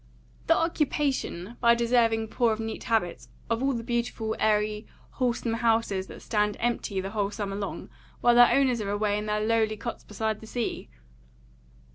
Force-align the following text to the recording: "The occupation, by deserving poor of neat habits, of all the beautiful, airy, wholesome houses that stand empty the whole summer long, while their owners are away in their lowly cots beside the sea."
"The 0.47 0.57
occupation, 0.57 1.57
by 1.61 1.75
deserving 1.75 2.29
poor 2.29 2.51
of 2.53 2.59
neat 2.59 2.85
habits, 2.85 3.29
of 3.51 3.61
all 3.61 3.73
the 3.73 3.83
beautiful, 3.83 4.35
airy, 4.39 4.87
wholesome 5.11 5.53
houses 5.53 6.07
that 6.07 6.23
stand 6.23 6.57
empty 6.59 6.99
the 6.99 7.11
whole 7.11 7.29
summer 7.29 7.55
long, 7.55 7.87
while 8.19 8.33
their 8.33 8.51
owners 8.51 8.81
are 8.81 8.89
away 8.89 9.19
in 9.19 9.27
their 9.27 9.41
lowly 9.45 9.77
cots 9.77 10.03
beside 10.03 10.39
the 10.41 10.47
sea." 10.47 10.89